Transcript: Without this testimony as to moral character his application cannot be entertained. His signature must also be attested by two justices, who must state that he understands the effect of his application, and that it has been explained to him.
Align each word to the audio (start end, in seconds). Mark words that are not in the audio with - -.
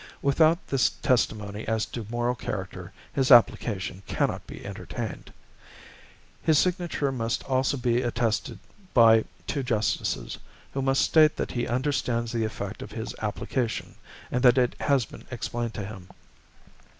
Without 0.23 0.65
this 0.65 0.89
testimony 0.89 1.63
as 1.67 1.85
to 1.85 2.07
moral 2.09 2.33
character 2.33 2.91
his 3.13 3.29
application 3.29 4.01
cannot 4.07 4.47
be 4.47 4.65
entertained. 4.65 5.31
His 6.41 6.57
signature 6.57 7.11
must 7.11 7.43
also 7.43 7.77
be 7.77 8.01
attested 8.01 8.57
by 8.95 9.25
two 9.45 9.61
justices, 9.61 10.39
who 10.73 10.81
must 10.81 11.03
state 11.03 11.35
that 11.35 11.51
he 11.51 11.67
understands 11.67 12.31
the 12.31 12.45
effect 12.45 12.81
of 12.81 12.93
his 12.93 13.13
application, 13.21 13.93
and 14.31 14.41
that 14.41 14.57
it 14.57 14.73
has 14.79 15.05
been 15.05 15.25
explained 15.29 15.75
to 15.75 15.85
him. 15.85 16.07